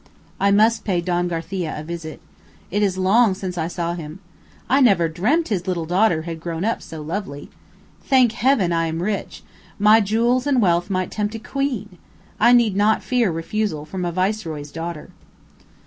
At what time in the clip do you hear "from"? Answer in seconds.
13.85-14.03